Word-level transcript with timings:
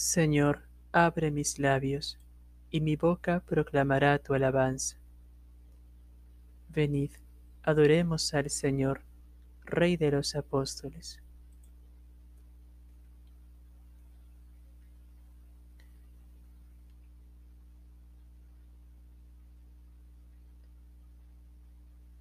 Señor, 0.00 0.62
abre 0.92 1.30
mis 1.30 1.58
labios, 1.58 2.18
y 2.70 2.80
mi 2.80 2.96
boca 2.96 3.40
proclamará 3.46 4.18
tu 4.18 4.32
alabanza. 4.32 4.96
Venid, 6.70 7.10
adoremos 7.62 8.32
al 8.32 8.48
Señor, 8.48 9.02
Rey 9.66 9.98
de 9.98 10.10
los 10.10 10.34
apóstoles. 10.34 11.22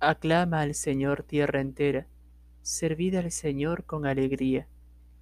Aclama 0.02 0.59
al 0.59 0.75
Señor 0.75 1.23
tierra 1.23 1.61
entera, 1.61 2.07
servid 2.61 3.16
al 3.16 3.32
Señor 3.32 3.86
con 3.86 4.05
alegría, 4.05 4.68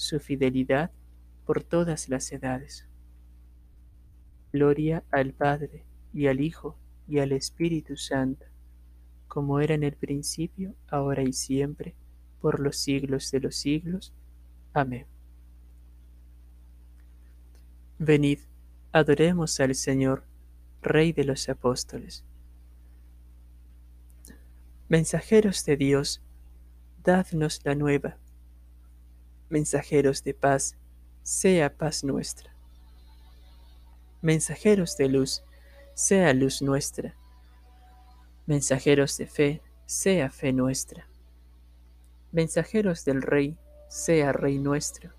su 0.00 0.18
fidelidad 0.18 0.90
por 1.44 1.62
todas 1.62 2.08
las 2.08 2.32
edades. 2.32 2.88
Gloria 4.50 5.04
al 5.10 5.34
Padre, 5.34 5.84
y 6.14 6.26
al 6.26 6.40
Hijo, 6.40 6.78
y 7.06 7.18
al 7.18 7.32
Espíritu 7.32 7.98
Santo, 7.98 8.46
como 9.28 9.60
era 9.60 9.74
en 9.74 9.82
el 9.82 9.92
principio, 9.96 10.74
ahora 10.88 11.22
y 11.22 11.34
siempre, 11.34 11.94
por 12.40 12.60
los 12.60 12.78
siglos 12.78 13.30
de 13.30 13.40
los 13.40 13.56
siglos. 13.56 14.14
Amén. 14.72 15.06
Venid, 17.98 18.38
adoremos 18.92 19.60
al 19.60 19.74
Señor, 19.74 20.24
Rey 20.80 21.12
de 21.12 21.24
los 21.24 21.46
apóstoles. 21.50 22.24
Mensajeros 24.88 25.62
de 25.66 25.76
Dios, 25.76 26.22
dadnos 27.04 27.60
la 27.64 27.74
nueva. 27.74 28.19
Mensajeros 29.50 30.22
de 30.22 30.32
paz, 30.32 30.76
sea 31.24 31.76
paz 31.76 32.04
nuestra. 32.04 32.54
Mensajeros 34.22 34.96
de 34.96 35.08
luz, 35.08 35.42
sea 35.92 36.32
luz 36.34 36.62
nuestra. 36.62 37.16
Mensajeros 38.46 39.18
de 39.18 39.26
fe, 39.26 39.62
sea 39.86 40.30
fe 40.30 40.52
nuestra. 40.52 41.08
Mensajeros 42.30 43.04
del 43.04 43.22
Rey, 43.22 43.56
sea 43.88 44.32
Rey 44.32 44.60
nuestro. 44.60 45.10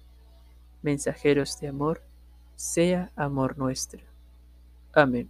Mensajeros 0.82 1.60
de 1.60 1.68
amor, 1.68 2.02
sea 2.56 3.12
amor 3.18 3.58
nuestro. 3.58 4.02
Amén. 4.94 5.30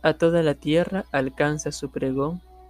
A 0.00 0.14
toda 0.14 0.42
la 0.42 0.54
tierra 0.54 1.04
alcanza 1.12 1.72
su 1.72 1.90
pregón 1.90 2.40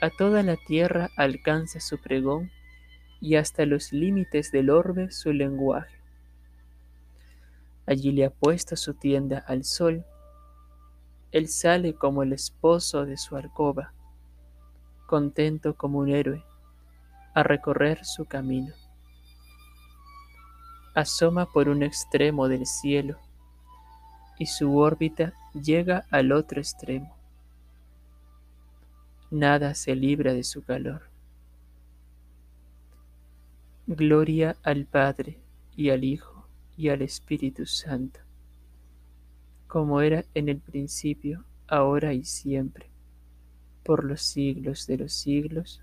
a 0.00 0.10
toda 0.10 0.42
la 0.42 0.56
tierra 0.56 1.10
alcanza 1.16 1.80
su 1.80 1.98
pregón 1.98 2.50
y 3.20 3.36
hasta 3.36 3.64
los 3.64 3.92
límites 3.92 4.52
del 4.52 4.68
orbe 4.68 5.10
su 5.10 5.32
lenguaje. 5.32 5.96
Allí 7.86 8.12
le 8.12 8.26
ha 8.26 8.30
puesto 8.30 8.76
su 8.76 8.94
tienda 8.94 9.38
al 9.38 9.64
sol. 9.64 10.04
Él 11.32 11.48
sale 11.48 11.94
como 11.94 12.22
el 12.22 12.32
esposo 12.32 13.06
de 13.06 13.16
su 13.16 13.36
alcoba, 13.36 13.94
contento 15.06 15.74
como 15.74 16.00
un 16.00 16.10
héroe, 16.10 16.44
a 17.34 17.42
recorrer 17.42 18.04
su 18.04 18.26
camino. 18.26 18.74
Asoma 20.94 21.46
por 21.46 21.68
un 21.68 21.82
extremo 21.82 22.48
del 22.48 22.66
cielo 22.66 23.18
y 24.38 24.46
su 24.46 24.76
órbita 24.76 25.32
llega 25.54 26.04
al 26.10 26.32
otro 26.32 26.60
extremo 26.60 27.15
nada 29.30 29.74
se 29.74 29.94
libra 29.94 30.32
de 30.32 30.44
su 30.44 30.62
calor. 30.62 31.02
Gloria 33.86 34.56
al 34.62 34.84
Padre 34.84 35.38
y 35.76 35.90
al 35.90 36.04
Hijo 36.04 36.48
y 36.76 36.88
al 36.88 37.02
Espíritu 37.02 37.66
Santo, 37.66 38.20
como 39.66 40.00
era 40.00 40.24
en 40.34 40.48
el 40.48 40.58
principio, 40.58 41.44
ahora 41.68 42.12
y 42.12 42.24
siempre, 42.24 42.90
por 43.84 44.04
los 44.04 44.22
siglos 44.22 44.86
de 44.86 44.98
los 44.98 45.12
siglos. 45.12 45.82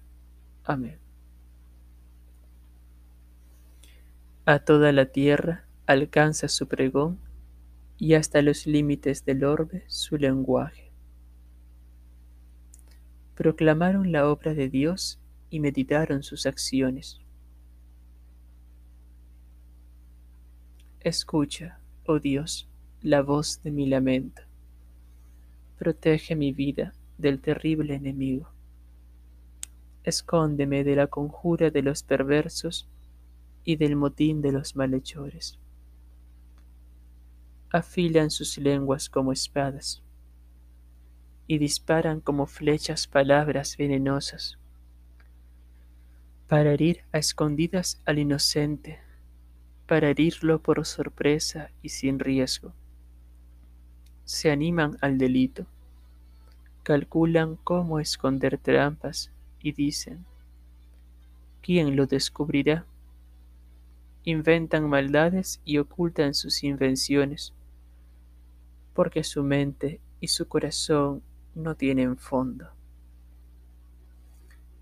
Amén. 0.64 1.00
A 4.46 4.60
toda 4.60 4.92
la 4.92 5.06
tierra 5.06 5.66
alcanza 5.86 6.50
su 6.50 6.68
pregón 6.68 7.20
y 7.98 8.16
hasta 8.16 8.42
los 8.42 8.68
límites 8.68 9.24
del 9.24 9.46
orbe 9.46 9.86
su 9.88 10.18
lenguaje 10.18 10.83
proclamaron 13.36 14.12
la 14.12 14.30
obra 14.30 14.54
de 14.54 14.70
Dios 14.70 15.20
y 15.50 15.60
meditaron 15.60 16.24
sus 16.24 16.46
acciones. 16.46 17.20
Escucha, 21.00 21.80
oh 22.06 22.20
Dios, 22.20 22.70
la 23.02 23.22
voz 23.22 23.62
de 23.64 23.72
mi 23.72 23.88
lamento. 23.88 24.42
Protege 25.78 26.36
mi 26.36 26.54
vida 26.54 26.94
del 27.18 27.42
terrible 27.42 27.96
enemigo. 27.96 28.50
Escóndeme 30.04 30.84
de 30.84 30.96
la 30.96 31.08
conjura 31.08 31.72
de 31.72 31.82
los 31.82 32.04
perversos 32.04 32.88
y 33.64 33.78
del 33.78 33.96
motín 33.96 34.42
de 34.42 34.52
los 34.52 34.76
malhechores. 34.76 35.60
Afilan 37.70 38.30
sus 38.30 38.58
lenguas 38.58 39.10
como 39.10 39.32
espadas 39.32 40.03
y 41.48 41.58
disparan 41.58 42.22
como 42.22 42.46
flechas 42.46 43.08
palabras 43.08 43.78
venenosas, 43.78 44.58
para 46.48 46.72
herir 46.72 47.02
a 47.12 47.18
escondidas 47.18 48.02
al 48.06 48.20
inocente, 48.20 49.00
para 49.88 50.10
herirlo 50.10 50.60
por 50.60 50.86
sorpresa 50.86 51.70
y 51.82 51.90
sin 51.90 52.20
riesgo. 52.20 52.74
Se 54.26 54.52
animan 54.52 54.98
al 55.02 55.18
delito, 55.18 55.66
calculan 56.84 57.58
cómo 57.64 58.00
esconder 58.00 58.58
trampas 58.58 59.32
y 59.60 59.74
dicen, 59.74 60.26
¿quién 61.62 61.96
lo 61.96 62.06
descubrirá? 62.06 62.86
Inventan 64.24 64.88
maldades 64.88 65.60
y 65.66 65.78
ocultan 65.80 66.34
sus 66.34 66.64
invenciones, 66.64 67.54
porque 68.94 69.24
su 69.26 69.44
mente 69.44 70.00
y 70.22 70.30
su 70.30 70.48
corazón 70.48 71.22
no 71.56 71.76
tienen 71.76 72.18
fondo. 72.18 72.68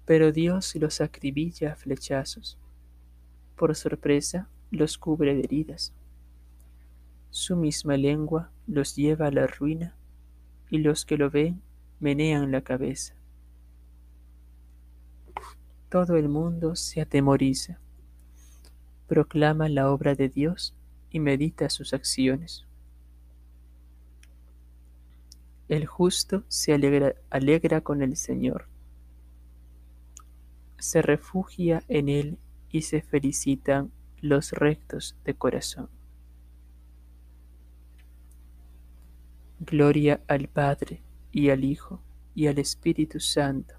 Pero 0.05 0.31
Dios 0.31 0.75
los 0.75 1.01
acribilla 1.01 1.73
a 1.73 1.75
flechazos. 1.75 2.57
Por 3.55 3.75
sorpresa 3.75 4.49
los 4.71 4.97
cubre 4.97 5.35
de 5.35 5.41
heridas. 5.41 5.93
Su 7.29 7.55
misma 7.55 7.97
lengua 7.97 8.51
los 8.67 8.95
lleva 8.95 9.27
a 9.27 9.31
la 9.31 9.47
ruina 9.47 9.95
y 10.69 10.79
los 10.79 11.05
que 11.05 11.17
lo 11.17 11.29
ven 11.29 11.61
menean 11.99 12.51
la 12.51 12.61
cabeza. 12.61 13.13
Todo 15.89 16.15
el 16.15 16.29
mundo 16.29 16.75
se 16.75 17.01
atemoriza, 17.01 17.79
proclama 19.07 19.67
la 19.67 19.91
obra 19.91 20.15
de 20.15 20.29
Dios 20.29 20.73
y 21.09 21.19
medita 21.19 21.69
sus 21.69 21.93
acciones. 21.93 22.65
El 25.71 25.85
justo 25.85 26.43
se 26.49 26.73
alegra, 26.73 27.15
alegra 27.29 27.79
con 27.79 28.01
el 28.01 28.17
Señor, 28.17 28.67
se 30.77 31.01
refugia 31.01 31.81
en 31.87 32.09
Él 32.09 32.37
y 32.69 32.81
se 32.81 33.01
felicitan 33.01 33.89
los 34.19 34.51
rectos 34.51 35.15
de 35.23 35.33
corazón. 35.33 35.87
Gloria 39.61 40.19
al 40.27 40.49
Padre 40.49 41.03
y 41.31 41.51
al 41.51 41.63
Hijo 41.63 42.01
y 42.35 42.47
al 42.47 42.59
Espíritu 42.59 43.21
Santo, 43.21 43.75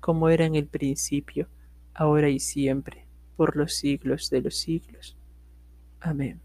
como 0.00 0.28
era 0.28 0.44
en 0.44 0.56
el 0.56 0.66
principio, 0.66 1.46
ahora 1.94 2.30
y 2.30 2.40
siempre, 2.40 3.06
por 3.36 3.56
los 3.56 3.74
siglos 3.74 4.28
de 4.28 4.40
los 4.40 4.56
siglos. 4.56 5.16
Amén. 6.00 6.41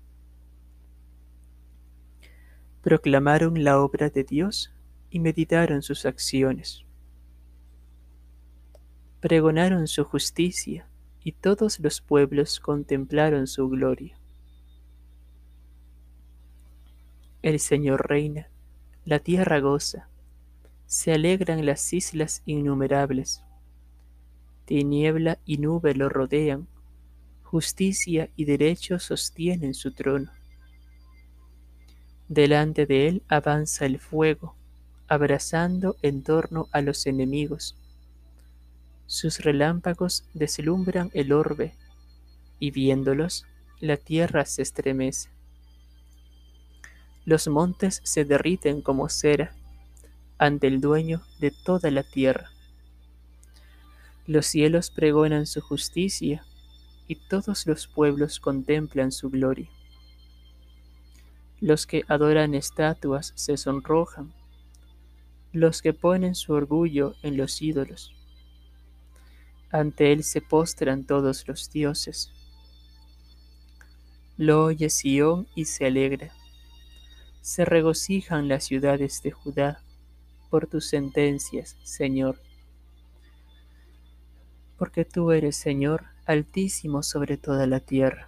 Proclamaron 2.87 3.65
la 3.65 3.81
obra 3.81 4.09
de 4.09 4.23
Dios 4.23 4.71
y 5.09 5.19
meditaron 5.19 5.81
sus 5.81 6.05
acciones. 6.05 6.85
Pregonaron 9.19 9.89
su 9.89 10.05
justicia 10.05 10.87
y 11.21 11.33
todos 11.33 11.81
los 11.81 11.99
pueblos 11.99 12.61
contemplaron 12.61 13.45
su 13.47 13.67
gloria. 13.67 14.17
El 17.41 17.59
Señor 17.59 18.07
reina 18.07 18.47
la 19.03 19.19
tierra 19.19 19.59
goza, 19.59 20.07
se 20.85 21.11
alegran 21.11 21.65
las 21.65 21.91
islas 21.91 22.41
innumerables. 22.45 23.43
Tiniebla 24.63 25.39
y 25.43 25.57
nube 25.57 25.93
lo 25.93 26.07
rodean, 26.07 26.69
justicia 27.43 28.29
y 28.37 28.45
derecho 28.45 28.97
sostienen 28.97 29.73
su 29.73 29.91
trono. 29.91 30.36
Delante 32.29 32.85
de 32.85 33.07
él 33.07 33.23
avanza 33.29 33.85
el 33.85 33.99
fuego, 33.99 34.55
abrazando 35.07 35.95
en 36.01 36.23
torno 36.23 36.67
a 36.71 36.81
los 36.81 37.05
enemigos. 37.05 37.75
Sus 39.05 39.39
relámpagos 39.39 40.25
deslumbran 40.33 41.09
el 41.13 41.31
orbe, 41.31 41.73
y 42.59 42.71
viéndolos, 42.71 43.45
la 43.79 43.95
tierra 43.95 44.43
se 44.45 44.63
estremece. 44.63 45.29
Los 47.23 47.47
montes 47.47 48.01
se 48.03 48.25
derriten 48.25 48.81
como 48.81 49.07
cera 49.07 49.53
ante 50.37 50.67
el 50.67 50.81
dueño 50.81 51.21
de 51.39 51.51
toda 51.51 51.91
la 51.91 52.03
tierra. 52.03 52.49
Los 54.25 54.47
cielos 54.47 54.91
pregonan 54.91 55.45
su 55.45 55.61
justicia 55.61 56.43
y 57.07 57.15
todos 57.15 57.65
los 57.65 57.87
pueblos 57.87 58.41
contemplan 58.41 59.13
su 59.13 59.29
gloria. 59.29 59.69
Los 61.59 61.87
que 61.87 62.03
adoran 62.07 62.53
estatuas 62.53 63.33
se 63.35 63.57
sonrojan, 63.57 64.33
los 65.51 65.81
que 65.81 65.93
ponen 65.93 66.35
su 66.35 66.53
orgullo 66.53 67.15
en 67.23 67.37
los 67.37 67.61
ídolos. 67.61 68.13
Ante 69.71 70.11
él 70.11 70.23
se 70.23 70.41
postran 70.41 71.05
todos 71.05 71.47
los 71.47 71.71
dioses. 71.71 72.31
Lo 74.37 74.65
oye 74.65 74.89
Sión 74.89 75.47
y 75.55 75.65
se 75.65 75.87
alegra 75.87 76.31
se 77.47 77.63
regocijan 77.63 78.49
las 78.49 78.65
ciudades 78.65 79.21
de 79.23 79.31
Judá 79.31 79.81
por 80.49 80.67
tus 80.67 80.89
sentencias, 80.89 81.77
Señor. 81.81 82.41
Porque 84.77 85.05
tú 85.05 85.31
eres, 85.31 85.55
Señor, 85.55 86.07
altísimo 86.25 87.03
sobre 87.03 87.37
toda 87.37 87.65
la 87.65 87.79
tierra, 87.79 88.27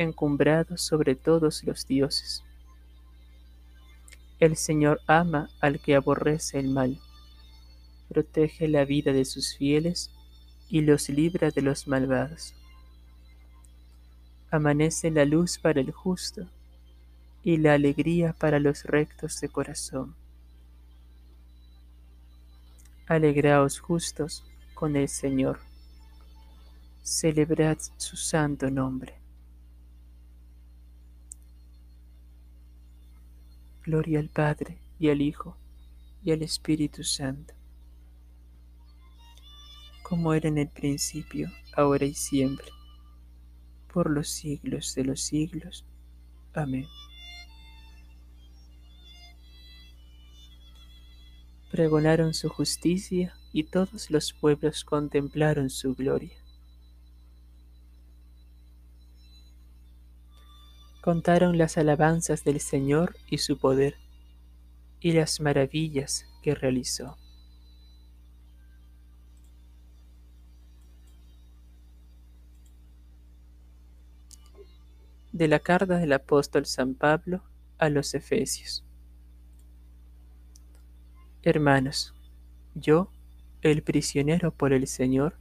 encumbrado 0.00 0.78
sobre 0.78 1.14
todos 1.14 1.62
los 1.64 1.86
dioses. 1.86 2.42
El 4.38 4.56
Señor 4.56 5.00
ama 5.06 5.50
al 5.60 5.78
que 5.80 5.94
aborrece 5.94 6.58
el 6.58 6.68
mal, 6.68 6.98
protege 8.08 8.66
la 8.66 8.86
vida 8.86 9.12
de 9.12 9.26
sus 9.26 9.56
fieles 9.56 10.10
y 10.70 10.80
los 10.80 11.10
libra 11.10 11.50
de 11.50 11.60
los 11.60 11.86
malvados. 11.86 12.54
Amanece 14.50 15.10
la 15.10 15.26
luz 15.26 15.58
para 15.58 15.80
el 15.80 15.92
justo 15.92 16.48
y 17.42 17.58
la 17.58 17.74
alegría 17.74 18.32
para 18.32 18.58
los 18.58 18.84
rectos 18.84 19.38
de 19.40 19.50
corazón. 19.50 20.14
Alegraos 23.06 23.78
justos 23.80 24.44
con 24.72 24.96
el 24.96 25.08
Señor. 25.08 25.58
Celebrad 27.02 27.78
su 27.98 28.16
santo 28.16 28.70
nombre. 28.70 29.19
Gloria 33.90 34.20
al 34.20 34.28
Padre 34.28 34.78
y 35.00 35.08
al 35.08 35.20
Hijo 35.20 35.56
y 36.22 36.30
al 36.30 36.42
Espíritu 36.42 37.02
Santo, 37.02 37.54
como 40.04 40.32
era 40.32 40.48
en 40.48 40.58
el 40.58 40.68
principio, 40.68 41.50
ahora 41.74 42.06
y 42.06 42.14
siempre, 42.14 42.68
por 43.92 44.08
los 44.08 44.28
siglos 44.28 44.94
de 44.94 45.04
los 45.06 45.20
siglos. 45.22 45.84
Amén. 46.54 46.86
pregonaron 51.72 52.32
su 52.32 52.48
justicia 52.48 53.34
y 53.52 53.64
todos 53.64 54.08
los 54.12 54.32
pueblos 54.32 54.84
contemplaron 54.84 55.68
su 55.68 55.96
gloria. 55.96 56.39
Contaron 61.00 61.56
las 61.56 61.78
alabanzas 61.78 62.44
del 62.44 62.60
Señor 62.60 63.16
y 63.26 63.38
su 63.38 63.58
poder 63.58 63.96
y 65.00 65.12
las 65.12 65.40
maravillas 65.40 66.26
que 66.42 66.54
realizó. 66.54 67.16
De 75.32 75.48
la 75.48 75.58
carta 75.60 75.96
del 75.96 76.12
apóstol 76.12 76.66
San 76.66 76.94
Pablo 76.94 77.42
a 77.78 77.88
los 77.88 78.12
Efesios. 78.12 78.84
Hermanos, 81.42 82.14
yo, 82.74 83.10
el 83.62 83.82
prisionero 83.82 84.52
por 84.52 84.74
el 84.74 84.86
Señor, 84.86 85.38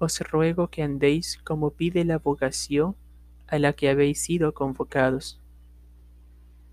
os 0.00 0.20
ruego 0.20 0.68
que 0.68 0.82
andéis 0.82 1.36
como 1.44 1.72
pide 1.72 2.06
la 2.06 2.18
vocación 2.18 2.96
a 3.54 3.58
la 3.60 3.72
que 3.72 3.88
habéis 3.88 4.20
sido 4.20 4.52
convocados. 4.52 5.40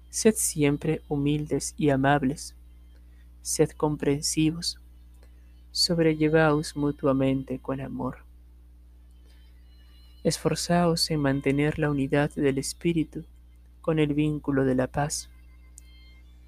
Sed 0.09 0.33
siempre 0.35 1.03
humildes 1.09 1.75
y 1.77 1.91
amables, 1.91 2.55
sed 3.43 3.69
comprensivos, 3.69 4.81
sobrellevaos 5.69 6.75
mutuamente 6.75 7.59
con 7.59 7.81
amor. 7.81 8.25
Esforzaos 10.23 11.11
en 11.11 11.19
mantener 11.19 11.77
la 11.77 11.91
unidad 11.91 12.31
del 12.31 12.57
Espíritu 12.57 13.25
con 13.81 13.99
el 13.99 14.15
vínculo 14.15 14.65
de 14.65 14.73
la 14.73 14.87
paz, 14.87 15.29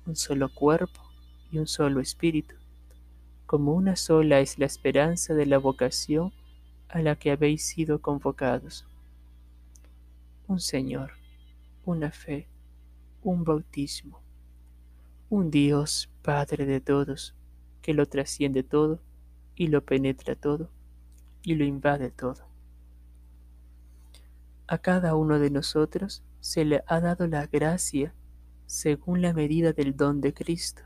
un 0.07 0.15
solo 0.15 0.51
cuerpo 0.51 1.00
y 1.51 1.60
un 1.60 1.67
solo 1.67 2.00
espíritu, 2.00 2.55
como 3.46 3.74
una 3.74 3.96
sola 3.96 4.39
es 4.39 4.57
la 4.57 4.65
esperanza 4.65 5.36
de 5.36 5.46
la 5.46 5.60
vocación 5.60 6.34
a 6.89 7.03
la 7.03 7.17
que 7.17 7.29
habéis 7.29 7.63
sido 7.63 8.01
convocados. 8.01 8.88
Un 10.47 10.59
Señor, 10.59 11.13
una 11.85 12.12
fe, 12.12 12.47
un 13.21 13.43
bautismo, 13.43 14.21
un 15.29 15.50
Dios 15.51 16.09
Padre 16.21 16.65
de 16.65 16.79
todos, 16.79 17.35
que 17.81 17.93
lo 17.93 18.05
trasciende 18.05 18.63
todo 18.63 19.01
y 19.55 19.67
lo 19.67 19.83
penetra 19.83 20.35
todo 20.35 20.69
y 21.41 21.55
lo 21.55 21.65
invade 21.65 22.12
todo. 22.12 22.47
A 24.67 24.77
cada 24.77 25.15
uno 25.15 25.39
de 25.39 25.50
nosotros 25.50 26.23
se 26.39 26.65
le 26.65 26.83
ha 26.88 27.00
dado 27.00 27.27
la 27.27 27.47
gracia 27.47 28.13
según 28.65 29.21
la 29.21 29.33
medida 29.33 29.73
del 29.73 29.95
don 29.95 30.21
de 30.21 30.33
Cristo 30.33 30.83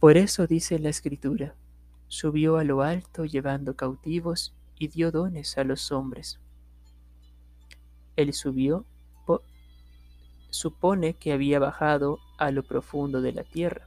por 0.00 0.16
eso 0.16 0.46
dice 0.46 0.78
la 0.78 0.88
Escritura, 0.88 1.54
subió 2.08 2.56
a 2.56 2.64
lo 2.64 2.80
alto 2.80 3.26
llevando 3.26 3.76
cautivos 3.76 4.54
y 4.78 4.88
dio 4.88 5.12
dones 5.12 5.58
a 5.58 5.64
los 5.64 5.92
hombres. 5.92 6.40
Él 8.20 8.32
subió, 8.32 8.86
supone 10.50 11.14
que 11.14 11.32
había 11.32 11.58
bajado 11.58 12.18
a 12.36 12.50
lo 12.50 12.62
profundo 12.64 13.22
de 13.22 13.32
la 13.32 13.44
tierra, 13.44 13.86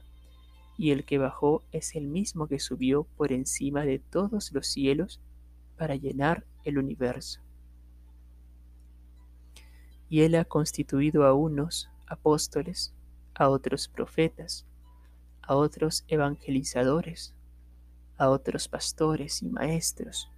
y 0.76 0.90
el 0.90 1.04
que 1.04 1.18
bajó 1.18 1.62
es 1.72 1.94
el 1.94 2.08
mismo 2.08 2.48
que 2.48 2.58
subió 2.58 3.04
por 3.16 3.32
encima 3.32 3.84
de 3.84 3.98
todos 3.98 4.50
los 4.52 4.66
cielos 4.66 5.20
para 5.76 5.94
llenar 5.94 6.44
el 6.64 6.78
universo. 6.78 7.40
Y 10.08 10.22
él 10.22 10.34
ha 10.36 10.44
constituido 10.44 11.24
a 11.24 11.34
unos 11.34 11.90
apóstoles, 12.06 12.94
a 13.34 13.48
otros 13.48 13.88
profetas, 13.88 14.66
a 15.42 15.56
otros 15.56 16.04
evangelizadores, 16.08 17.34
a 18.16 18.30
otros 18.30 18.68
pastores 18.68 19.42
y 19.42 19.48
maestros, 19.48 20.30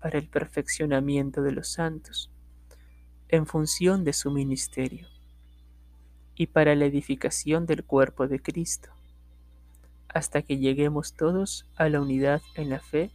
para 0.00 0.18
el 0.18 0.28
perfeccionamiento 0.28 1.42
de 1.42 1.52
los 1.52 1.68
santos, 1.68 2.29
en 3.32 3.46
función 3.46 4.02
de 4.02 4.12
su 4.12 4.32
ministerio, 4.32 5.06
y 6.34 6.48
para 6.48 6.74
la 6.74 6.86
edificación 6.86 7.64
del 7.64 7.84
cuerpo 7.84 8.26
de 8.26 8.42
Cristo, 8.42 8.90
hasta 10.08 10.42
que 10.42 10.58
lleguemos 10.58 11.14
todos 11.14 11.64
a 11.76 11.88
la 11.88 12.00
unidad 12.00 12.42
en 12.56 12.70
la 12.70 12.80
fe 12.80 13.12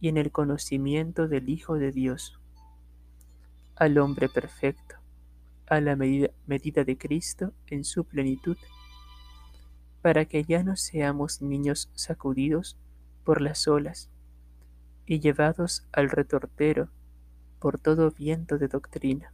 y 0.00 0.08
en 0.08 0.16
el 0.16 0.32
conocimiento 0.32 1.28
del 1.28 1.48
Hijo 1.48 1.76
de 1.76 1.92
Dios, 1.92 2.40
al 3.76 3.98
hombre 3.98 4.28
perfecto, 4.28 4.96
a 5.68 5.80
la 5.80 5.94
medida, 5.94 6.84
de 6.84 6.98
Cristo 6.98 7.52
en 7.68 7.84
su 7.84 8.04
plenitud, 8.04 8.56
para 10.02 10.24
que 10.24 10.42
ya 10.42 10.64
no 10.64 10.74
seamos 10.76 11.40
niños 11.40 11.88
sacudidos 11.94 12.76
por 13.22 13.40
las 13.40 13.68
olas 13.68 14.10
y 15.04 15.20
llevados 15.20 15.86
al 15.92 16.10
retortero 16.10 16.88
por 17.60 17.78
todo 17.78 18.10
viento 18.10 18.58
de 18.58 18.66
doctrina, 18.66 19.32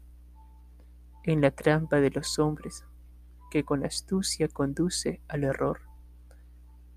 en 1.25 1.41
la 1.41 1.51
trampa 1.51 2.01
de 2.01 2.11
los 2.11 2.39
hombres 2.39 2.85
que 3.51 3.65
con 3.65 3.85
astucia 3.85 4.49
conduce 4.49 5.21
al 5.29 5.45
error, 5.45 5.81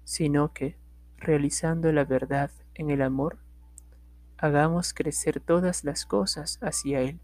sino 0.03 0.53
que, 0.53 0.77
realizando 1.17 1.91
la 1.91 2.05
verdad 2.05 2.51
en 2.73 2.89
el 2.89 3.01
amor, 3.01 3.39
hagamos 4.37 4.93
crecer 4.93 5.39
todas 5.39 5.83
las 5.83 6.05
cosas 6.05 6.59
hacia 6.61 7.01
Él, 7.01 7.19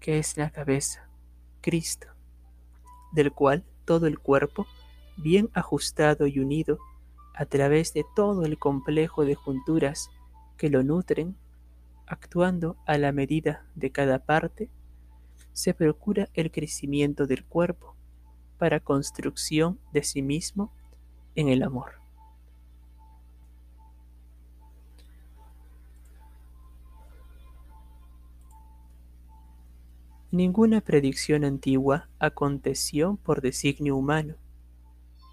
que 0.00 0.18
es 0.18 0.36
la 0.36 0.50
cabeza, 0.50 1.08
Cristo, 1.60 2.08
del 3.12 3.32
cual 3.32 3.64
todo 3.84 4.06
el 4.06 4.18
cuerpo, 4.18 4.66
bien 5.16 5.50
ajustado 5.52 6.26
y 6.26 6.38
unido, 6.38 6.78
a 7.34 7.46
través 7.46 7.92
de 7.94 8.04
todo 8.14 8.44
el 8.44 8.58
complejo 8.58 9.24
de 9.24 9.34
junturas 9.34 10.10
que 10.56 10.70
lo 10.70 10.82
nutren, 10.82 11.36
actuando 12.06 12.76
a 12.86 12.98
la 12.98 13.12
medida 13.12 13.66
de 13.74 13.90
cada 13.90 14.18
parte, 14.20 14.70
se 15.52 15.74
procura 15.74 16.28
el 16.34 16.50
crecimiento 16.50 17.26
del 17.26 17.44
cuerpo 17.44 17.94
para 18.58 18.80
construcción 18.80 19.78
de 19.92 20.02
sí 20.02 20.22
mismo 20.22 20.72
en 21.34 21.48
el 21.48 21.62
amor. 21.62 22.02
Ninguna 30.30 30.80
predicción 30.80 31.44
antigua 31.44 32.08
aconteció 32.18 33.18
por 33.22 33.42
designio 33.42 33.96
humano. 33.96 34.36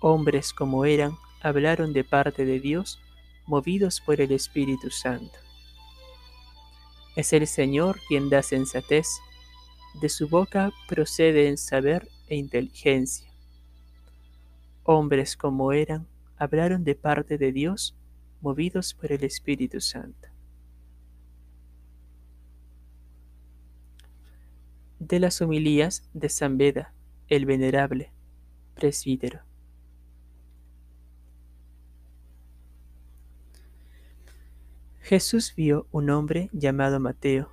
Hombres 0.01 0.51
como 0.51 0.83
eran 0.83 1.13
hablaron 1.41 1.93
de 1.93 2.03
parte 2.03 2.43
de 2.43 2.59
Dios 2.59 2.99
movidos 3.47 4.01
por 4.01 4.19
el 4.19 4.33
Espíritu 4.33 4.89
Santo. 4.89 5.37
Es 7.15 7.31
el 7.31 7.47
Señor 7.47 7.99
quien 8.09 8.29
da 8.29 8.43
sensatez, 8.43 9.07
de 10.01 10.09
su 10.09 10.27
boca 10.27 10.71
procede 10.87 11.47
en 11.47 11.57
saber 11.57 12.07
e 12.27 12.35
inteligencia. 12.35 13.31
Hombres 14.83 15.37
como 15.37 15.71
eran 15.73 16.07
hablaron 16.37 16.83
de 16.83 16.95
parte 16.95 17.37
de 17.37 17.51
Dios 17.51 17.95
movidos 18.41 18.93
por 18.93 19.11
el 19.11 19.23
Espíritu 19.23 19.81
Santo. 19.81 20.29
de 24.99 25.19
las 25.19 25.41
homilías 25.41 26.07
de 26.13 26.29
San 26.29 26.57
Beda, 26.57 26.93
el 27.29 27.45
venerable 27.45 28.11
presbítero. 28.75 29.41
Jesús 35.01 35.53
vio 35.55 35.87
un 35.91 36.09
hombre 36.11 36.49
llamado 36.53 36.99
Mateo, 36.99 37.49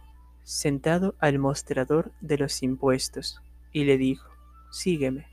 sentado 0.47 1.17
al 1.19 1.41
mostrador 1.41 2.13
de 2.21 2.39
los 2.39 2.63
impuestos, 2.63 3.43
y 3.73 3.85
le 3.85 3.99
dijo, 3.99 4.31
Sígueme. 4.71 5.27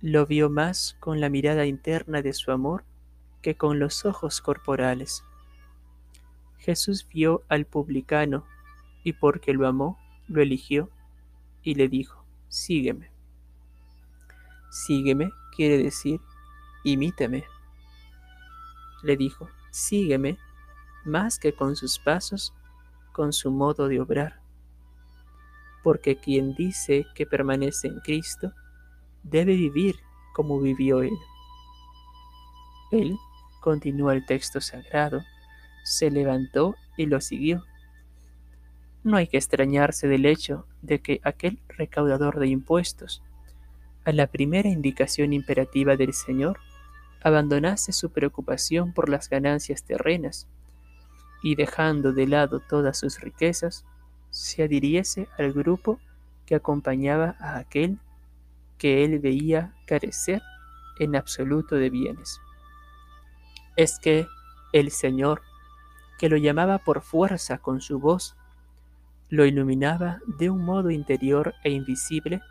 Lo 0.00 0.24
vio 0.24 0.48
más 0.48 0.96
con 1.00 1.20
la 1.20 1.28
mirada 1.28 1.66
interna 1.66 2.22
de 2.22 2.32
su 2.32 2.50
amor 2.50 2.84
que 3.42 3.56
con 3.56 3.78
los 3.78 4.06
ojos 4.06 4.40
corporales. 4.40 5.22
Jesús 6.56 7.06
vio 7.12 7.42
al 7.48 7.66
publicano, 7.66 8.46
y 9.04 9.12
porque 9.12 9.52
lo 9.52 9.66
amó, 9.66 9.98
lo 10.28 10.40
eligió 10.40 10.88
y 11.62 11.74
le 11.74 11.88
dijo, 11.88 12.24
sígueme. 12.48 13.10
Sígueme 14.70 15.30
quiere 15.54 15.76
decir, 15.76 16.20
imítame. 16.84 17.44
Le 19.02 19.16
dijo, 19.18 19.50
sígueme 19.70 20.38
más 21.04 21.38
que 21.38 21.52
con 21.52 21.76
sus 21.76 21.98
pasos, 21.98 22.54
con 23.12 23.32
su 23.32 23.50
modo 23.50 23.88
de 23.88 24.00
obrar. 24.00 24.40
Porque 25.82 26.16
quien 26.16 26.54
dice 26.54 27.06
que 27.14 27.26
permanece 27.26 27.88
en 27.88 28.00
Cristo, 28.00 28.52
debe 29.22 29.54
vivir 29.54 29.96
como 30.34 30.60
vivió 30.60 31.02
Él. 31.02 31.16
Él, 32.92 33.16
continúa 33.60 34.14
el 34.14 34.26
texto 34.26 34.60
sagrado, 34.60 35.22
se 35.84 36.10
levantó 36.10 36.74
y 36.96 37.06
lo 37.06 37.20
siguió 37.20 37.64
no 39.02 39.16
hay 39.16 39.26
que 39.26 39.38
extrañarse 39.38 40.08
del 40.08 40.26
hecho 40.26 40.66
de 40.82 41.00
que 41.00 41.20
aquel 41.24 41.58
recaudador 41.68 42.38
de 42.38 42.48
impuestos, 42.48 43.22
a 44.04 44.12
la 44.12 44.26
primera 44.26 44.68
indicación 44.68 45.32
imperativa 45.32 45.96
del 45.96 46.12
Señor, 46.12 46.58
abandonase 47.22 47.92
su 47.92 48.10
preocupación 48.10 48.92
por 48.92 49.08
las 49.08 49.28
ganancias 49.28 49.84
terrenas 49.84 50.48
y 51.42 51.54
dejando 51.54 52.12
de 52.12 52.26
lado 52.26 52.60
todas 52.60 52.98
sus 52.98 53.20
riquezas, 53.20 53.84
se 54.30 54.62
adhiriese 54.62 55.28
al 55.38 55.52
grupo 55.52 55.98
que 56.46 56.54
acompañaba 56.54 57.36
a 57.40 57.58
aquel 57.58 57.98
que 58.78 59.04
él 59.04 59.18
veía 59.18 59.74
carecer 59.86 60.42
en 60.98 61.16
absoluto 61.16 61.76
de 61.76 61.90
bienes. 61.90 62.40
Es 63.76 63.98
que 63.98 64.26
el 64.72 64.90
Señor, 64.90 65.42
que 66.18 66.28
lo 66.28 66.36
llamaba 66.36 66.78
por 66.78 67.02
fuerza 67.02 67.58
con 67.58 67.80
su 67.80 67.98
voz 67.98 68.36
lo 69.30 69.46
iluminaba 69.46 70.18
de 70.26 70.50
un 70.50 70.64
modo 70.64 70.90
interior 70.90 71.54
e 71.62 71.70
invisible 71.70 72.42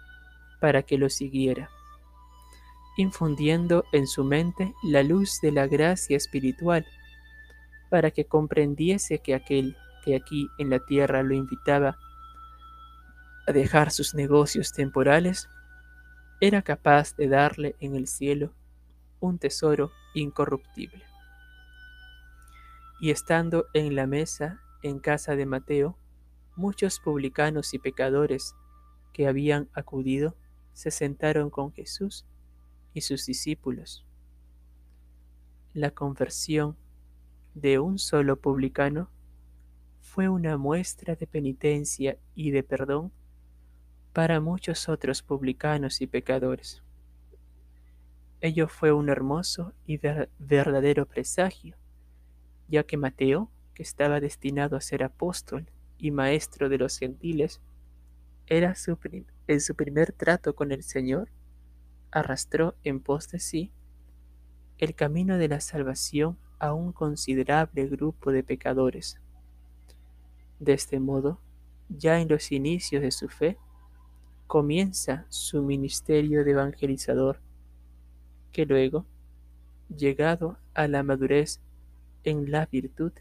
para 0.62 0.81
que 0.84 0.98
lo 0.98 1.10
siguiera, 1.10 1.69
infundiendo 2.98 3.84
en 3.91 4.08
su 4.08 4.24
mente 4.24 4.74
la 4.81 5.03
luz 5.03 5.39
de 5.41 5.51
la 5.51 5.67
gracia 5.67 6.15
espiritual, 6.15 6.86
para 7.89 8.12
que 8.12 8.25
comprendiese 8.25 9.19
que 9.19 9.34
aquel 9.34 9.75
que 10.03 10.15
aquí 10.15 10.50
en 10.58 10.69
la 10.69 10.79
tierra 10.79 11.24
lo 11.24 11.34
invitaba 11.34 11.98
a 13.48 13.51
dejar 13.51 13.91
sus 13.91 14.15
negocios 14.15 14.72
temporales, 14.72 15.50
era 16.39 16.62
capaz 16.62 17.15
de 17.15 17.27
darle 17.27 17.75
en 17.79 17.96
el 17.96 18.08
cielo 18.08 18.53
un 19.19 19.39
tesoro 19.39 19.91
incorruptible. 20.13 21.03
Y 23.01 23.12
estando 23.12 23.65
en 23.74 23.96
la 23.96 24.08
mesa 24.08 24.62
en 24.84 25.00
casa 25.00 25.36
de 25.36 25.46
Mateo, 25.46 25.98
muchos 26.55 27.00
publicanos 27.00 27.74
y 27.74 27.79
pecadores 27.79 28.55
que 29.13 29.27
habían 29.27 29.69
acudido 29.74 30.36
se 30.74 30.91
sentaron 30.91 31.50
con 31.50 31.74
Jesús 31.74 32.25
y 32.93 33.01
sus 33.01 33.25
discípulos. 33.25 34.05
La 35.74 35.91
conversión 35.91 36.77
de 37.53 37.79
un 37.79 38.00
solo 38.00 38.38
publicano 38.39 39.10
fue 40.01 40.29
una 40.29 40.58
muestra 40.58 41.15
de 41.15 41.27
penitencia 41.27 42.18
y 42.36 42.51
de 42.51 42.63
perdón 42.63 43.12
para 44.13 44.39
muchos 44.39 44.89
otros 44.89 45.22
publicanos 45.22 46.01
y 46.01 46.08
pecadores. 46.08 46.84
Ello 48.41 48.68
fue 48.68 48.91
un 48.91 49.10
hermoso 49.10 49.74
y 49.86 50.00
verdadero 50.39 51.06
presagio, 51.06 51.75
ya 52.68 52.84
que 52.84 52.98
Mateo, 52.98 53.51
que 53.74 53.84
estaba 53.84 54.20
destinado 54.20 54.77
a 54.77 54.82
ser 54.82 55.03
apóstol, 55.03 55.70
y 55.98 56.12
maestro 56.12 56.70
de 56.70 56.77
los 56.77 56.98
gentiles, 56.98 57.62
era 58.48 58.74
su 58.75 58.98
en 59.48 59.62
su 59.62 59.75
primer 59.75 60.13
trato 60.13 60.56
con 60.56 60.72
el 60.72 60.84
Señor, 60.84 61.29
arrastró 62.10 62.75
en 62.84 63.01
pos 63.01 63.29
de 63.29 63.39
sí 63.39 63.72
el 64.77 64.96
camino 64.96 65.38
de 65.38 65.50
la 65.50 65.60
salvación 65.60 66.38
a 66.60 66.74
un 66.74 66.92
considerable 66.92 67.88
grupo 67.88 68.32
de 68.32 68.44
pecadores. 68.44 69.20
De 70.60 70.74
este 70.74 71.00
modo, 71.00 71.39
ya 71.89 72.20
en 72.20 72.28
los 72.28 72.51
inicios 72.51 73.01
de 73.01 73.12
su 73.12 73.30
fe, 73.30 73.58
comienza 74.48 75.25
su 75.30 75.63
ministerio 75.63 76.44
de 76.44 76.51
evangelizador, 76.51 77.39
que 78.51 78.66
luego, 78.66 79.06
llegado 79.96 80.58
a 80.74 80.88
la 80.88 81.04
madurez 81.04 81.62
en 82.24 82.51
la 82.51 82.66
virtud, 82.66 83.12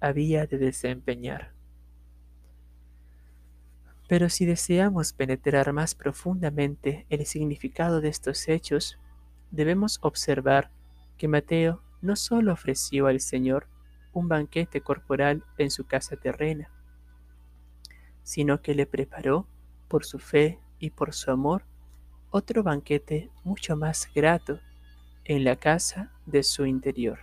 había 0.00 0.46
de 0.46 0.58
desempeñar. 0.58 1.52
Pero 4.08 4.28
si 4.28 4.46
deseamos 4.46 5.12
penetrar 5.12 5.72
más 5.72 5.94
profundamente 5.94 7.06
el 7.08 7.24
significado 7.24 8.00
de 8.00 8.08
estos 8.08 8.48
hechos, 8.48 8.98
debemos 9.50 9.98
observar 10.02 10.70
que 11.16 11.28
Mateo 11.28 11.82
no 12.02 12.16
solo 12.16 12.52
ofreció 12.52 13.06
al 13.06 13.20
Señor 13.20 13.66
un 14.12 14.28
banquete 14.28 14.82
corporal 14.82 15.44
en 15.56 15.70
su 15.70 15.86
casa 15.86 16.16
terrena, 16.16 16.70
sino 18.22 18.60
que 18.60 18.74
le 18.74 18.86
preparó, 18.86 19.46
por 19.88 20.04
su 20.04 20.18
fe 20.18 20.58
y 20.78 20.90
por 20.90 21.12
su 21.14 21.30
amor, 21.30 21.64
otro 22.30 22.62
banquete 22.62 23.30
mucho 23.44 23.76
más 23.76 24.08
grato 24.14 24.60
en 25.24 25.44
la 25.44 25.56
casa 25.56 26.12
de 26.26 26.42
su 26.42 26.66
interior. 26.66 27.20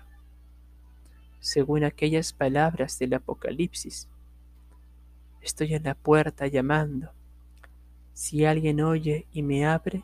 Según 1.39 1.83
aquellas 1.83 2.33
palabras 2.33 2.99
del 2.99 3.13
Apocalipsis, 3.13 4.07
Estoy 5.41 5.73
en 5.73 5.83
la 5.83 5.95
puerta 5.95 6.47
llamando. 6.47 7.11
Si 8.13 8.45
alguien 8.45 8.81
oye 8.81 9.25
y 9.31 9.41
me 9.41 9.65
abre, 9.65 10.03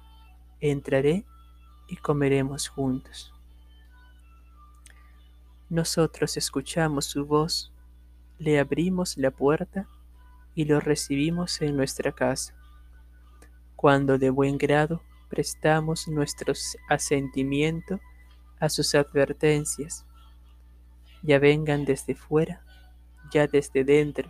entraré 0.61 1.25
y 1.89 1.97
comeremos 1.97 2.69
juntos. 2.69 3.34
Nosotros 5.69 6.37
escuchamos 6.37 7.05
su 7.05 7.25
voz, 7.25 7.73
le 8.37 8.59
abrimos 8.59 9.17
la 9.17 9.31
puerta 9.31 9.87
y 10.53 10.65
lo 10.65 10.79
recibimos 10.79 11.59
en 11.59 11.75
nuestra 11.75 12.11
casa. 12.11 12.53
Cuando 13.75 14.19
de 14.19 14.29
buen 14.29 14.59
grado 14.59 15.01
prestamos 15.27 16.07
nuestro 16.07 16.53
asentimiento 16.87 17.99
a 18.59 18.69
sus 18.69 18.93
advertencias, 18.93 20.05
ya 21.23 21.39
vengan 21.39 21.83
desde 21.83 22.13
fuera, 22.13 22.61
ya 23.31 23.47
desde 23.47 23.83
dentro, 23.83 24.29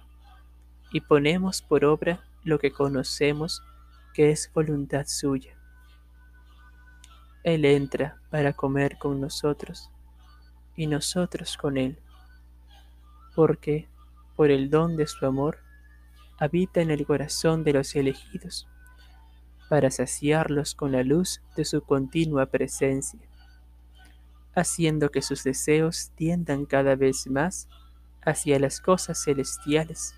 y 0.93 1.01
ponemos 1.01 1.61
por 1.61 1.83
obra 1.83 2.23
lo 2.45 2.59
que 2.59 2.71
conocemos 2.71 3.61
que 4.13 4.31
es 4.31 4.49
voluntad 4.53 5.05
suya. 5.05 5.53
Él 7.43 7.65
entra 7.65 8.21
para 8.29 8.53
comer 8.53 8.97
con 8.97 9.19
nosotros 9.19 9.91
y 10.75 10.87
nosotros 10.87 11.57
con 11.57 11.77
Él, 11.77 11.97
porque 13.35 13.87
por 14.35 14.51
el 14.51 14.69
don 14.69 14.97
de 14.97 15.07
su 15.07 15.25
amor 15.25 15.59
habita 16.37 16.81
en 16.81 16.91
el 16.91 17.05
corazón 17.05 17.63
de 17.63 17.73
los 17.73 17.95
elegidos, 17.95 18.67
para 19.69 19.89
saciarlos 19.89 20.75
con 20.75 20.91
la 20.91 21.03
luz 21.03 21.41
de 21.55 21.65
su 21.65 21.81
continua 21.81 22.45
presencia, 22.47 23.19
haciendo 24.53 25.09
que 25.09 25.21
sus 25.21 25.43
deseos 25.43 26.11
tiendan 26.15 26.65
cada 26.65 26.95
vez 26.95 27.27
más 27.27 27.67
hacia 28.21 28.59
las 28.59 28.79
cosas 28.79 29.23
celestiales 29.23 30.15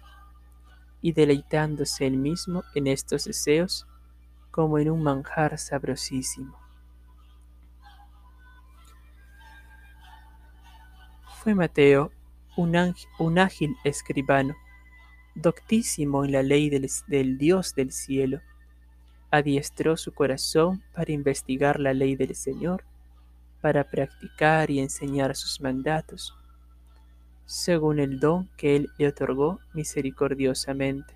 y 1.02 1.14
deleitándose 1.14 2.08
él 2.08 2.18
mismo 2.18 2.64
en 2.76 2.88
estos 2.88 3.26
deseos 3.26 3.88
como 4.52 4.80
en 4.80 4.90
un 4.90 5.04
manjar 5.04 5.58
sabrosísimo. 5.58 6.67
Fue 11.44 11.54
Mateo 11.54 12.12
un, 12.58 13.38
ágil 13.38 13.78
escribano, 13.84 14.56
doctísimo 15.36 16.26
en 16.26 16.32
la 16.32 16.42
ley 16.42 16.70
del, 16.70 17.38
Dios 17.38 17.76
del 17.76 17.92
cielo. 17.92 18.42
Adiestró 19.30 19.96
su 19.98 20.14
corazón 20.14 20.84
para 20.94 21.12
investigar 21.12 21.80
la 21.80 21.94
ley 21.94 22.16
del 22.16 22.36
Señor, 22.36 22.84
para 23.62 23.84
practicar 23.84 24.72
y 24.72 24.80
enseñar 24.80 25.36
sus 25.36 25.62
mandatos, 25.62 26.36
según 27.46 28.00
el 28.00 28.20
don 28.20 28.50
que 28.58 28.76
Él 28.76 28.90
le 28.98 29.08
otorgó 29.08 29.60
misericordiosamente. 29.74 31.14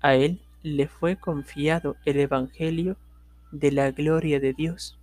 A 0.00 0.16
Él 0.16 0.42
le 0.64 0.88
fue 0.88 1.16
confiado 1.16 1.96
el 2.04 2.18
Evangelio 2.18 2.96
de 3.52 3.70
la 3.70 3.92
gloria 3.92 4.40
de 4.40 4.52
Dios. 4.52 4.98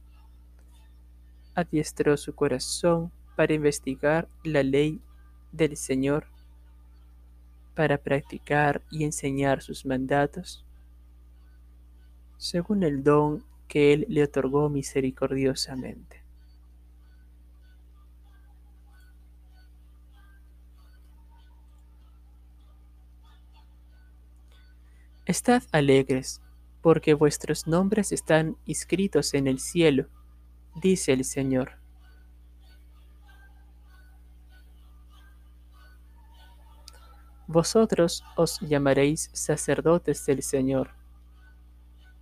Adiestró 1.55 2.17
su 2.17 2.35
corazón 2.35 3.11
para 3.39 3.53
investigar 3.53 4.27
la 4.43 4.63
ley 4.63 4.99
del 5.53 5.77
Señor, 5.77 6.27
para 7.73 7.97
practicar 7.97 8.81
y 8.91 9.05
enseñar 9.05 9.61
sus 9.61 9.85
mandatos, 9.85 10.65
según 12.35 12.83
el 12.83 13.01
don 13.01 13.45
que 13.69 13.93
Él 13.93 14.05
le 14.09 14.23
otorgó 14.23 14.67
misericordiosamente. 14.67 16.21
Estad 25.25 25.63
alegres, 25.71 26.41
porque 26.81 27.13
vuestros 27.13 27.67
nombres 27.67 28.11
están 28.11 28.57
inscritos 28.65 29.33
en 29.33 29.47
el 29.47 29.59
cielo, 29.59 30.07
dice 30.75 31.13
el 31.13 31.23
Señor. 31.23 31.78
Vosotros 37.51 38.23
os 38.35 38.59
llamaréis 38.59 39.31
sacerdotes 39.33 40.23
del 40.27 40.43
Señor. 40.43 40.91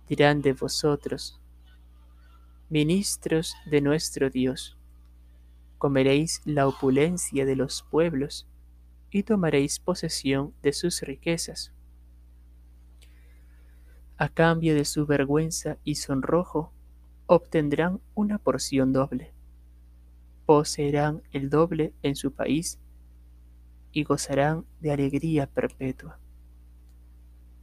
Dirán 0.08 0.40
de 0.40 0.54
vosotros, 0.54 1.38
ministros 2.70 3.54
de 3.66 3.82
nuestro 3.82 4.30
Dios. 4.30 4.78
Comeréis 5.76 6.40
la 6.46 6.66
opulencia 6.66 7.44
de 7.44 7.56
los 7.56 7.82
pueblos 7.90 8.48
y 9.10 9.22
tomaréis 9.24 9.78
posesión 9.80 10.54
de 10.62 10.72
sus 10.72 11.02
riquezas. 11.02 11.74
A 14.16 14.30
cambio 14.30 14.74
de 14.74 14.86
su 14.86 15.04
vergüenza 15.04 15.76
y 15.84 15.96
sonrojo, 15.96 16.72
obtendrán 17.26 18.00
una 18.14 18.38
porción 18.38 18.94
doble. 18.94 19.34
Poseerán 20.46 21.22
el 21.32 21.50
doble 21.50 21.92
en 22.02 22.16
su 22.16 22.32
país 22.32 22.80
y 23.98 24.04
gozarán 24.04 24.64
de 24.78 24.92
alegría 24.92 25.48
perpetua. 25.48 26.20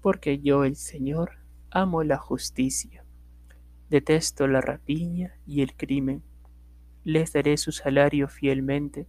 Porque 0.02 0.39
yo, 0.39 0.65
el 0.65 0.76
Señor, 0.76 1.38
amo 1.69 2.04
la 2.04 2.17
justicia, 2.17 3.06
detesto 3.89 4.45
la 4.45 4.60
rapiña 4.60 5.39
y 5.48 5.62
el 5.62 5.78
crimen. 5.78 6.24
Les 7.06 7.32
daré 7.32 7.56
su 7.56 7.71
salario 7.71 8.28
fielmente 8.28 9.08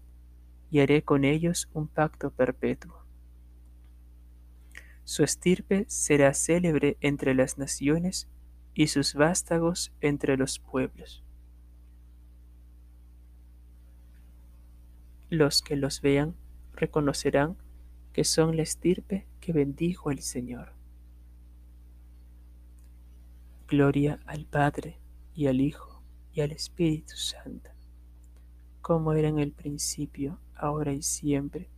y 0.71 0.79
haré 0.79 1.03
con 1.03 1.25
ellos 1.25 1.69
un 1.73 1.89
pacto 1.89 2.31
perpetuo. 2.31 3.05
Su 5.03 5.25
estirpe 5.25 5.85
será 5.89 6.33
célebre 6.33 6.97
entre 7.01 7.35
las 7.35 7.59
naciones 7.59 8.29
y 8.73 8.87
sus 8.87 9.15
vástagos 9.15 9.93
entre 10.01 10.37
los 10.37 10.61
pueblos. 10.61 11.25
Los 15.29 15.61
que 15.61 15.75
los 15.75 16.01
vean 16.03 16.37
reconocerán 16.77 17.57
que 18.13 18.25
son 18.25 18.57
la 18.57 18.63
estirpe 18.63 19.27
que 19.41 19.53
bendijo 19.53 20.11
el 20.11 20.21
Señor. 20.21 20.73
Gloria 23.67 24.21
al 24.27 24.47
Padre 24.47 25.01
y 25.35 25.49
al 25.49 25.61
Hijo 25.61 26.03
y 26.33 26.41
al 26.41 26.53
Espíritu 26.53 27.17
Santo, 27.17 27.71
como 28.81 29.13
era 29.13 29.29
en 29.29 29.39
el 29.39 29.53
principio, 29.53 30.39
ahora 30.55 30.93
y 30.93 31.03
siempre, 31.03 31.69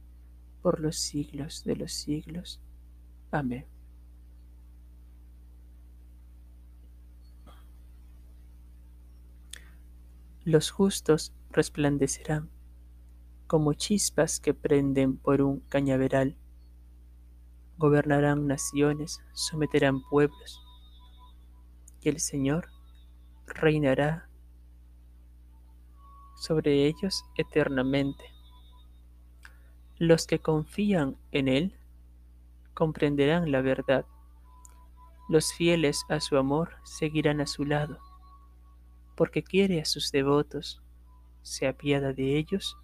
por 0.62 0.80
los 0.80 0.96
siglos 0.98 1.64
de 1.64 1.76
los 1.76 1.92
siglos. 1.92 2.61
Amén. 3.30 3.66
Los 10.44 10.70
justos 10.70 11.32
resplandecerán 11.50 12.48
como 13.48 13.72
chispas 13.72 14.40
que 14.40 14.52
prenden 14.52 15.16
por 15.16 15.40
un 15.40 15.61
cañaveral. 15.61 16.37
Gobernarán 17.78 18.46
naciones, 18.46 19.20
someterán 19.32 20.02
pueblos, 20.11 20.62
y 22.02 22.11
el 22.11 22.20
Señor 22.20 22.68
reinará 23.46 24.28
sobre 26.37 26.87
ellos 26.87 27.24
eternamente. 27.37 28.24
Los 29.96 30.26
que 30.26 30.38
confían 30.38 31.16
en 31.32 31.48
Él 31.48 31.74
comprenderán 32.74 33.50
la 33.50 33.62
verdad. 33.62 34.04
Los 35.28 35.54
fieles 35.54 36.04
a 36.11 36.20
su 36.20 36.37
amor 36.37 36.76
seguirán 36.84 37.40
a 37.40 37.46
su 37.46 37.64
lado, 37.64 37.98
porque 39.16 39.42
quiere 39.42 39.80
a 39.80 39.87
sus 39.87 40.12
devotos, 40.12 40.82
se 41.42 41.66
apiada 41.66 42.12
de 42.12 42.37
ellos 42.37 42.76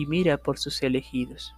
y 0.00 0.06
mira 0.06 0.38
por 0.38 0.58
sus 0.58 0.82
elegidos. 0.82 1.54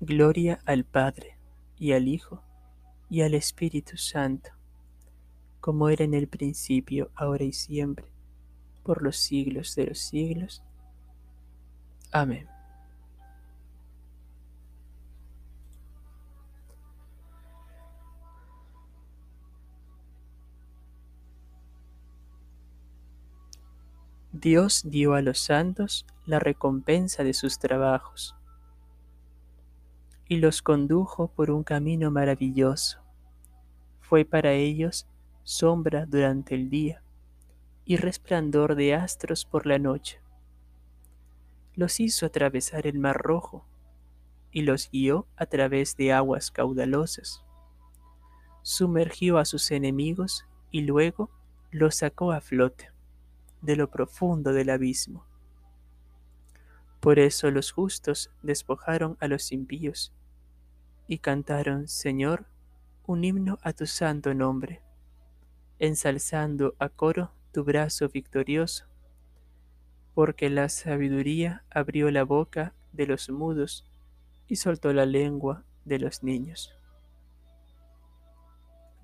Gloria 0.00 0.60
al 0.64 0.84
Padre, 0.84 1.36
y 1.78 1.92
al 1.92 2.08
Hijo, 2.08 2.42
y 3.10 3.20
al 3.20 3.34
Espíritu 3.34 3.98
Santo, 3.98 4.48
como 5.60 5.90
era 5.90 6.04
en 6.06 6.14
el 6.14 6.26
principio, 6.26 7.10
ahora 7.14 7.44
y 7.44 7.52
siempre, 7.52 8.06
por 8.82 9.02
los 9.02 9.18
siglos 9.18 9.74
de 9.74 9.88
los 9.88 9.98
siglos. 9.98 10.62
Amén. 12.12 12.55
Dios 24.38 24.82
dio 24.84 25.14
a 25.14 25.22
los 25.22 25.38
santos 25.38 26.04
la 26.26 26.38
recompensa 26.38 27.24
de 27.24 27.32
sus 27.32 27.58
trabajos 27.58 28.36
y 30.28 30.36
los 30.36 30.60
condujo 30.60 31.28
por 31.28 31.50
un 31.50 31.64
camino 31.64 32.10
maravilloso. 32.10 33.00
Fue 34.00 34.26
para 34.26 34.52
ellos 34.52 35.06
sombra 35.42 36.04
durante 36.04 36.54
el 36.54 36.68
día 36.68 37.02
y 37.86 37.96
resplandor 37.96 38.74
de 38.74 38.94
astros 38.94 39.46
por 39.46 39.64
la 39.64 39.78
noche. 39.78 40.20
Los 41.74 41.98
hizo 41.98 42.26
atravesar 42.26 42.86
el 42.86 42.98
mar 42.98 43.16
rojo 43.16 43.64
y 44.52 44.62
los 44.62 44.90
guió 44.90 45.26
a 45.36 45.46
través 45.46 45.96
de 45.96 46.12
aguas 46.12 46.50
caudalosas. 46.50 47.42
sumergió 48.60 49.38
a 49.38 49.46
sus 49.46 49.70
enemigos 49.70 50.44
y 50.70 50.82
luego 50.82 51.30
los 51.70 51.94
sacó 51.94 52.32
a 52.32 52.42
flote 52.42 52.95
de 53.66 53.76
lo 53.76 53.90
profundo 53.90 54.52
del 54.52 54.70
abismo. 54.70 55.26
Por 57.00 57.18
eso 57.18 57.50
los 57.50 57.72
justos 57.72 58.30
despojaron 58.42 59.16
a 59.20 59.26
los 59.26 59.52
impíos 59.52 60.14
y 61.08 61.18
cantaron, 61.18 61.88
Señor, 61.88 62.46
un 63.06 63.24
himno 63.24 63.58
a 63.62 63.72
tu 63.72 63.86
santo 63.86 64.34
nombre, 64.34 64.82
ensalzando 65.78 66.74
a 66.78 66.88
coro 66.88 67.32
tu 67.52 67.64
brazo 67.64 68.08
victorioso, 68.08 68.86
porque 70.14 70.48
la 70.48 70.68
sabiduría 70.68 71.64
abrió 71.70 72.10
la 72.10 72.22
boca 72.22 72.72
de 72.92 73.06
los 73.06 73.28
mudos 73.30 73.84
y 74.46 74.56
soltó 74.56 74.92
la 74.92 75.06
lengua 75.06 75.64
de 75.84 75.98
los 75.98 76.22
niños. 76.22 76.72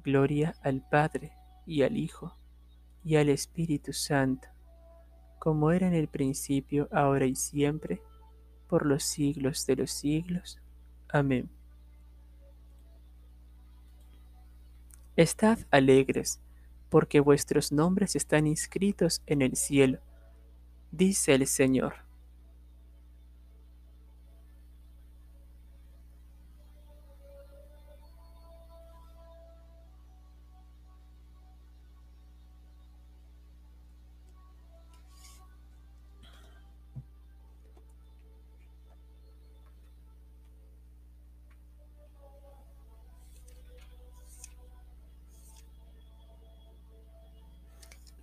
Gloria 0.05 0.55
al 0.63 0.89
Padre 0.89 1.33
y 1.67 1.83
al 1.83 1.97
Hijo 1.97 2.37
y 3.05 3.17
al 3.17 3.29
Espíritu 3.29 3.93
Santo, 3.93 4.49
como 5.43 5.73
era 5.73 5.89
en 5.89 5.95
el 5.95 6.07
principio, 6.07 6.89
ahora 6.93 7.27
y 7.27 7.35
siempre, 7.35 8.01
por 8.69 8.87
los 8.87 9.03
siglos 9.03 9.67
de 9.67 9.75
los 9.75 9.91
siglos. 9.91 10.61
Amén. 11.09 11.51
Estad 15.17 15.59
alegres, 15.73 16.39
porque 16.91 17.19
vuestros 17.19 17.73
nombres 17.73 18.15
están 18.15 18.47
inscritos 18.47 19.21
en 19.27 19.43
el 19.43 19.57
cielo, 19.57 19.99
dice 20.93 21.35
el 21.35 21.49
Señor. 21.49 21.95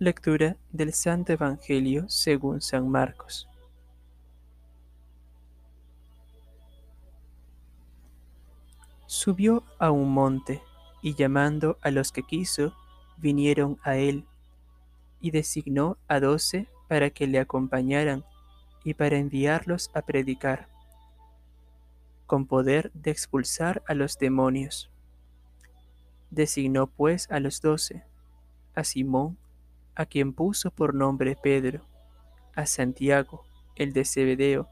Lectura 0.02 0.56
del 0.72 0.94
Santo 0.94 1.34
Evangelio 1.34 2.08
según 2.08 2.62
San 2.62 2.88
Marcos. 2.88 3.46
Subió 9.04 9.62
a 9.78 9.90
un 9.90 10.10
monte 10.10 10.62
y 11.02 11.16
llamando 11.16 11.76
a 11.82 11.90
los 11.90 12.12
que 12.12 12.22
quiso, 12.22 12.74
vinieron 13.18 13.78
a 13.82 13.96
él, 13.96 14.24
y 15.20 15.32
designó 15.32 15.98
a 16.08 16.18
doce 16.18 16.66
para 16.88 17.10
que 17.10 17.26
le 17.26 17.38
acompañaran 17.38 18.24
y 18.82 18.94
para 18.94 19.18
enviarlos 19.18 19.90
a 19.92 20.00
predicar, 20.00 20.70
con 22.26 22.46
poder 22.46 22.90
de 22.94 23.10
expulsar 23.10 23.82
a 23.86 23.92
los 23.92 24.16
demonios. 24.18 24.90
Designó 26.30 26.86
pues 26.86 27.30
a 27.30 27.38
los 27.38 27.60
doce, 27.60 28.02
a 28.74 28.82
Simón, 28.82 29.36
a 29.94 30.06
quien 30.06 30.32
puso 30.32 30.70
por 30.70 30.94
nombre 30.94 31.36
Pedro, 31.40 31.86
a 32.54 32.66
Santiago, 32.66 33.44
el 33.76 33.92
de 33.92 34.04
Zebedeo, 34.04 34.68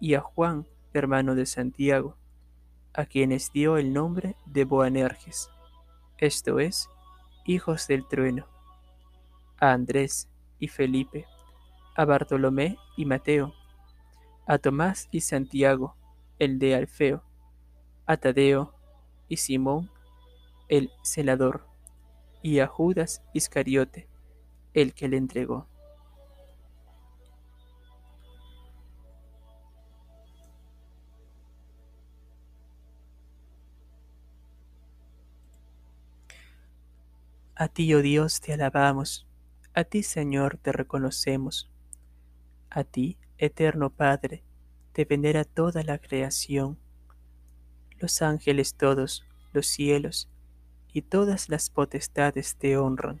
y 0.00 0.14
a 0.14 0.20
Juan, 0.20 0.66
hermano 0.92 1.34
de 1.34 1.46
Santiago, 1.46 2.16
a 2.92 3.06
quienes 3.06 3.52
dio 3.52 3.76
el 3.76 3.92
nombre 3.92 4.36
de 4.46 4.64
Boanerges, 4.64 5.50
esto 6.18 6.58
es, 6.58 6.88
hijos 7.44 7.86
del 7.86 8.06
trueno, 8.06 8.46
a 9.58 9.72
Andrés 9.72 10.28
y 10.58 10.68
Felipe, 10.68 11.26
a 11.96 12.04
Bartolomé 12.04 12.76
y 12.96 13.04
Mateo, 13.04 13.54
a 14.46 14.58
Tomás 14.58 15.08
y 15.10 15.20
Santiago, 15.20 15.96
el 16.38 16.58
de 16.58 16.74
Alfeo, 16.74 17.22
a 18.06 18.16
Tadeo 18.16 18.74
y 19.28 19.36
Simón, 19.36 19.90
el 20.68 20.90
celador, 21.02 21.66
y 22.42 22.58
a 22.58 22.66
Judas 22.66 23.22
Iscariote, 23.32 24.09
el 24.74 24.94
que 24.94 25.08
le 25.08 25.16
entregó. 25.16 25.66
A 37.54 37.68
ti, 37.68 37.92
oh 37.92 38.00
Dios, 38.00 38.40
te 38.40 38.54
alabamos, 38.54 39.26
a 39.74 39.84
ti, 39.84 40.02
Señor, 40.02 40.56
te 40.56 40.72
reconocemos, 40.72 41.70
a 42.70 42.84
ti, 42.84 43.18
eterno 43.36 43.90
Padre, 43.90 44.42
te 44.94 45.04
venera 45.04 45.44
toda 45.44 45.82
la 45.82 45.98
creación, 45.98 46.78
los 47.98 48.22
ángeles 48.22 48.74
todos, 48.74 49.26
los 49.52 49.66
cielos 49.66 50.30
y 50.92 51.02
todas 51.02 51.50
las 51.50 51.68
potestades 51.68 52.56
te 52.56 52.78
honran 52.78 53.20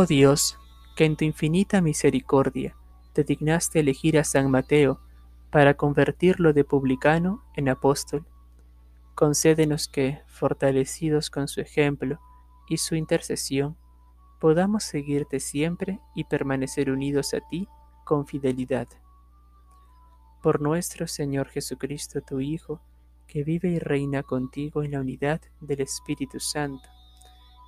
Oh 0.00 0.06
Dios, 0.06 0.56
que 0.94 1.04
en 1.04 1.16
tu 1.16 1.24
infinita 1.24 1.80
misericordia 1.80 2.76
te 3.14 3.24
dignaste 3.24 3.80
elegir 3.80 4.16
a 4.16 4.22
San 4.22 4.48
Mateo 4.48 5.00
para 5.50 5.74
convertirlo 5.74 6.52
de 6.52 6.62
publicano 6.62 7.42
en 7.56 7.68
apóstol, 7.68 8.24
concédenos 9.16 9.88
que, 9.88 10.20
fortalecidos 10.28 11.30
con 11.30 11.48
su 11.48 11.60
ejemplo 11.60 12.20
y 12.68 12.76
su 12.76 12.94
intercesión, 12.94 13.76
podamos 14.38 14.84
seguirte 14.84 15.40
siempre 15.40 15.98
y 16.14 16.22
permanecer 16.22 16.92
unidos 16.92 17.34
a 17.34 17.40
ti 17.50 17.66
con 18.04 18.24
fidelidad. 18.24 18.86
Por 20.44 20.60
nuestro 20.60 21.08
Señor 21.08 21.48
Jesucristo, 21.48 22.20
tu 22.20 22.38
Hijo, 22.38 22.80
que 23.26 23.42
vive 23.42 23.70
y 23.70 23.80
reina 23.80 24.22
contigo 24.22 24.84
en 24.84 24.92
la 24.92 25.00
unidad 25.00 25.40
del 25.60 25.80
Espíritu 25.80 26.38
Santo, 26.38 26.88